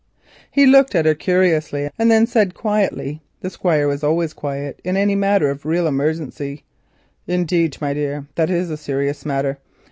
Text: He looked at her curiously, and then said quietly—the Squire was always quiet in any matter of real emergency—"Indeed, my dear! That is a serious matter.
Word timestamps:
He 0.49 0.65
looked 0.65 0.95
at 0.95 1.05
her 1.05 1.13
curiously, 1.13 1.91
and 1.99 2.09
then 2.09 2.25
said 2.25 2.55
quietly—the 2.55 3.49
Squire 3.51 3.87
was 3.87 4.03
always 4.03 4.33
quiet 4.33 4.81
in 4.83 4.97
any 4.97 5.13
matter 5.13 5.51
of 5.51 5.63
real 5.63 5.85
emergency—"Indeed, 5.85 7.77
my 7.79 7.93
dear! 7.93 8.25
That 8.33 8.49
is 8.49 8.71
a 8.71 8.77
serious 8.77 9.27
matter. 9.27 9.59